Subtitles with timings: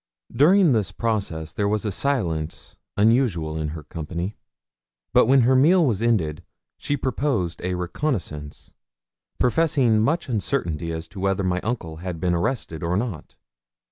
[0.35, 4.35] During this process there was a silence unusual in her company;
[5.13, 6.43] but when her meal was ended
[6.79, 8.73] she proposed a reconnaissance,
[9.37, 13.35] professing much uncertainty as to whether my Uncle had been arrested or not.